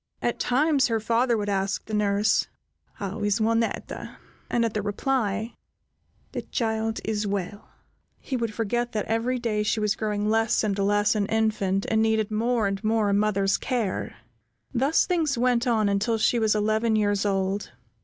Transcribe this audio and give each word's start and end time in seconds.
At 0.19 0.39
times 0.39 0.87
her 0.87 0.99
father 0.99 1.37
would 1.37 1.47
ask 1.47 1.85
the 1.85 1.93
nurse, 1.93 2.47
"How 2.93 3.21
is 3.21 3.37
Juanetta?" 3.39 4.17
and, 4.49 4.65
at 4.65 4.73
the 4.73 4.81
reply, 4.81 5.53
"The 6.31 6.41
child 6.41 6.99
is 7.05 7.27
well," 7.27 7.69
he 8.17 8.35
would 8.35 8.51
forget 8.51 8.93
that 8.93 9.05
every 9.05 9.37
day 9.37 9.61
she 9.61 9.79
was 9.79 9.93
growing 9.95 10.27
less 10.27 10.63
and 10.63 10.75
less 10.79 11.13
an 11.13 11.27
infant, 11.27 11.85
and 11.91 12.01
needed 12.01 12.31
more 12.31 12.65
and 12.65 12.83
more 12.83 13.09
a 13.09 13.13
mother's 13.13 13.57
care. 13.57 14.15
Thus 14.73 15.05
things 15.05 15.37
went 15.37 15.67
on 15.67 15.87
until 15.87 16.17
she 16.17 16.39
was 16.39 16.55
eleven 16.55 16.95
years 16.95 17.23
old. 17.23 17.71